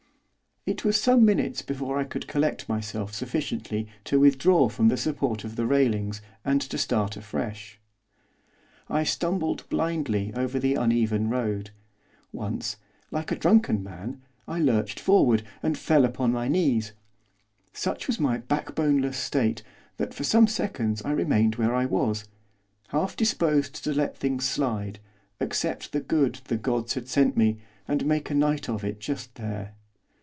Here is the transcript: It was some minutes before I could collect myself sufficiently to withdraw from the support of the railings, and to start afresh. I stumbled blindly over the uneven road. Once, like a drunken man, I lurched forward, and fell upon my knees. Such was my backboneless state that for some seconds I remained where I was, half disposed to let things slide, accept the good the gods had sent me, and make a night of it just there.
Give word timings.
It 0.63 0.85
was 0.85 1.01
some 1.01 1.25
minutes 1.25 1.63
before 1.63 1.97
I 1.97 2.03
could 2.03 2.27
collect 2.27 2.69
myself 2.69 3.15
sufficiently 3.15 3.87
to 4.03 4.19
withdraw 4.19 4.69
from 4.69 4.89
the 4.89 4.95
support 4.95 5.43
of 5.43 5.55
the 5.55 5.65
railings, 5.65 6.21
and 6.45 6.61
to 6.61 6.77
start 6.77 7.17
afresh. 7.17 7.79
I 8.87 9.03
stumbled 9.03 9.67
blindly 9.69 10.31
over 10.35 10.59
the 10.59 10.75
uneven 10.75 11.31
road. 11.31 11.71
Once, 12.31 12.77
like 13.09 13.31
a 13.31 13.35
drunken 13.35 13.81
man, 13.83 14.21
I 14.47 14.59
lurched 14.59 14.99
forward, 14.99 15.41
and 15.63 15.75
fell 15.75 16.05
upon 16.05 16.31
my 16.31 16.47
knees. 16.47 16.91
Such 17.73 18.05
was 18.05 18.19
my 18.19 18.37
backboneless 18.37 19.17
state 19.17 19.63
that 19.97 20.13
for 20.13 20.23
some 20.23 20.45
seconds 20.45 21.01
I 21.01 21.09
remained 21.11 21.55
where 21.55 21.73
I 21.73 21.87
was, 21.87 22.25
half 22.89 23.15
disposed 23.17 23.83
to 23.83 23.95
let 23.95 24.15
things 24.15 24.45
slide, 24.47 24.99
accept 25.39 25.91
the 25.91 26.01
good 26.01 26.35
the 26.45 26.55
gods 26.57 26.93
had 26.93 27.07
sent 27.07 27.35
me, 27.35 27.57
and 27.87 28.05
make 28.05 28.29
a 28.29 28.35
night 28.35 28.69
of 28.69 28.83
it 28.85 28.99
just 28.99 29.33
there. 29.35 29.73